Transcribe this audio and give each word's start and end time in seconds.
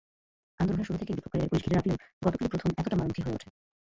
আন্দোলনের 0.59 0.87
শুরু 0.87 0.97
থেকেই 0.99 1.15
বিক্ষোভকারীদের 1.15 1.49
পুলিশ 1.51 1.63
ঘিরে 1.65 1.77
রাখলেও 1.77 1.97
গতকালই 2.21 2.51
প্রথম 2.53 2.69
এতটা 2.73 2.97
মারমুখী 2.97 3.21
হয়ে 3.23 3.35
ওঠে। 3.37 3.47